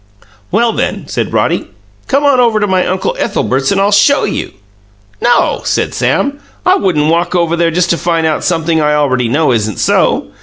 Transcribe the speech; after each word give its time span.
"Well, 0.49 0.73
then," 0.73 1.07
said 1.07 1.31
Roddy, 1.31 1.67
"come 2.07 2.23
on 2.25 2.39
over 2.39 2.59
to 2.59 2.65
my 2.65 2.87
Uncle 2.87 3.15
Ethelbert's, 3.19 3.71
and 3.71 3.79
I'll 3.79 3.91
show 3.91 4.23
you!" 4.23 4.53
"No," 5.21 5.61
said 5.63 5.93
Sam. 5.93 6.39
"I 6.65 6.73
wouldn't 6.75 7.11
walk 7.11 7.35
over 7.35 7.55
there 7.55 7.69
just 7.69 7.91
to 7.91 7.97
find 7.99 8.25
out 8.25 8.43
sumpthing 8.43 8.81
I 8.81 8.95
already 8.95 9.27
know 9.27 9.51
isn't 9.51 9.77
so. 9.77 10.31